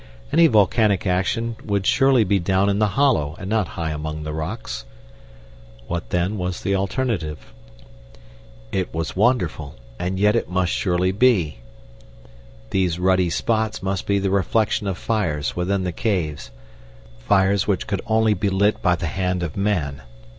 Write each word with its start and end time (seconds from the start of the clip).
Any 0.33 0.47
volcanic 0.47 1.05
action 1.05 1.57
would 1.63 1.85
surely 1.85 2.23
be 2.23 2.39
down 2.39 2.69
in 2.69 2.79
the 2.79 2.87
hollow 2.97 3.35
and 3.37 3.47
not 3.47 3.67
high 3.77 3.91
among 3.91 4.23
the 4.23 4.33
rocks. 4.33 4.83
What, 5.85 6.09
then, 6.09 6.39
was 6.39 6.61
the 6.61 6.73
alternative? 6.73 7.53
It 8.71 8.91
was 8.95 9.15
wonderful, 9.15 9.75
and 9.99 10.19
yet 10.19 10.35
it 10.35 10.49
must 10.49 10.73
surely 10.73 11.11
be. 11.11 11.59
These 12.71 12.97
ruddy 12.97 13.29
spots 13.29 13.83
must 13.83 14.07
be 14.07 14.17
the 14.17 14.31
reflection 14.31 14.87
of 14.87 14.97
fires 14.97 15.55
within 15.55 15.83
the 15.83 15.91
caves 15.91 16.49
fires 17.19 17.67
which 17.67 17.85
could 17.85 18.01
only 18.07 18.33
be 18.33 18.49
lit 18.49 18.81
by 18.81 18.95
the 18.95 19.05
hand 19.05 19.43
of 19.43 19.55
man. 19.55 20.01